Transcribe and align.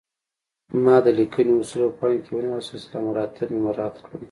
ما 0.83 0.95
د 1.05 1.07
لیکنې 1.19 1.53
اصول 1.57 1.81
په 1.91 1.95
پام 1.99 2.13
کې 2.23 2.31
ونیول 2.33 2.57
او 2.57 2.67
سلسله 2.69 2.99
مراتب 3.07 3.47
مې 3.51 3.59
مراعات 3.65 3.95
کړل 4.05 4.19